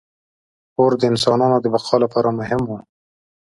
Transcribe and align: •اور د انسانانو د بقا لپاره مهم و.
•اور 0.79 0.91
د 0.99 1.01
انسانانو 1.11 1.57
د 1.61 1.65
بقا 1.73 1.95
لپاره 2.03 2.29
مهم 2.39 2.61
و. 2.67 2.71